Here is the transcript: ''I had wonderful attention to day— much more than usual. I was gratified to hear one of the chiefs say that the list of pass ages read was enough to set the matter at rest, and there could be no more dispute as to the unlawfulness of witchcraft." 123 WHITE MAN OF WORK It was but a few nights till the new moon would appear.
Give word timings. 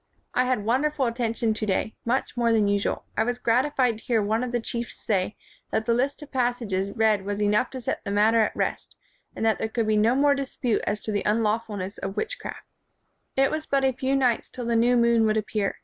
''I 0.33 0.45
had 0.45 0.65
wonderful 0.65 1.05
attention 1.05 1.53
to 1.53 1.65
day— 1.67 1.93
much 2.13 2.35
more 2.35 2.51
than 2.51 2.67
usual. 2.67 3.05
I 3.15 3.23
was 3.23 3.37
gratified 3.37 3.99
to 3.99 4.03
hear 4.03 4.19
one 4.19 4.43
of 4.43 4.51
the 4.51 4.59
chiefs 4.59 4.95
say 4.95 5.35
that 5.69 5.85
the 5.85 5.93
list 5.93 6.23
of 6.23 6.31
pass 6.31 6.59
ages 6.59 6.89
read 6.93 7.23
was 7.23 7.39
enough 7.39 7.69
to 7.69 7.81
set 7.81 8.03
the 8.03 8.09
matter 8.09 8.41
at 8.41 8.55
rest, 8.55 8.97
and 9.35 9.45
there 9.45 9.69
could 9.69 9.85
be 9.85 9.97
no 9.97 10.15
more 10.15 10.33
dispute 10.33 10.81
as 10.87 11.01
to 11.01 11.11
the 11.11 11.21
unlawfulness 11.23 11.99
of 11.99 12.17
witchcraft." 12.17 12.65
123 13.35 13.37
WHITE 13.37 13.37
MAN 13.37 13.45
OF 13.45 13.45
WORK 13.45 13.45
It 13.45 13.51
was 13.51 13.65
but 13.67 13.83
a 13.83 13.95
few 13.99 14.15
nights 14.15 14.49
till 14.49 14.65
the 14.65 14.75
new 14.75 14.97
moon 14.97 15.27
would 15.27 15.37
appear. 15.37 15.77